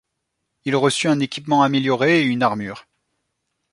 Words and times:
Il 0.65 0.75
reçut 0.75 1.09
un 1.09 1.19
équipement 1.19 1.61
amélioré 1.61 2.21
et 2.21 2.23
une 2.23 2.41
armure. 2.41 2.87